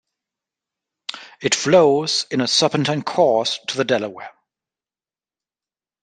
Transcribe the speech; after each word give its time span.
It 1.43 1.53
flows 1.53 2.25
in 2.31 2.41
a 2.41 2.47
serpentine 2.47 3.03
course 3.03 3.59
to 3.67 3.77
the 3.77 3.85
Delaware. 3.85 4.31